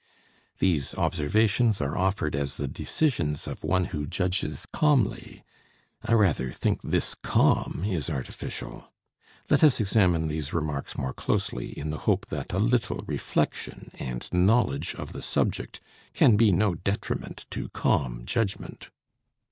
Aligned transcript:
These 0.57 0.95
observations 0.95 1.79
are 1.79 1.95
offered 1.95 2.35
as 2.35 2.57
the 2.57 2.67
decisions 2.67 3.45
of 3.45 3.63
"one 3.63 3.85
who 3.93 4.07
judges 4.07 4.65
calmly." 4.73 5.43
I 6.03 6.13
rather 6.13 6.51
think 6.51 6.81
this 6.81 7.13
calm 7.13 7.83
is 7.85 8.09
"artificial." 8.09 8.91
Let 9.51 9.63
us 9.63 9.79
examine 9.79 10.27
these 10.27 10.53
remarks 10.53 10.97
more 10.97 11.13
closely 11.13 11.77
in 11.77 11.91
the 11.91 11.99
hope 12.09 12.25
that 12.29 12.51
a 12.51 12.57
little 12.57 13.03
reflection 13.05 13.91
and 13.99 14.27
knowledge 14.33 14.95
of 14.95 15.13
the 15.13 15.21
subject 15.21 15.79
can 16.15 16.35
be 16.35 16.51
no 16.51 16.73
detriment 16.73 17.45
to 17.51 17.69
calm 17.69 18.25
judgment. 18.25 18.89